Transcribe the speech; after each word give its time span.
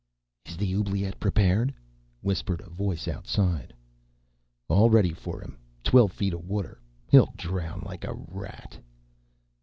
"Is 0.47 0.57
the 0.57 0.73
oubliette 0.73 1.19
prepared?" 1.19 1.75
whispered 2.21 2.59
a 2.61 2.71
voice 2.71 3.07
outside. 3.07 3.71
"All 4.67 4.89
ready 4.89 5.13
for 5.13 5.39
him. 5.43 5.59
Twelve 5.83 6.11
feet 6.11 6.33
of 6.33 6.43
water. 6.43 6.81
He'll 7.07 7.31
drown 7.37 7.83
like 7.85 8.03
a 8.05 8.15
rat." 8.15 8.79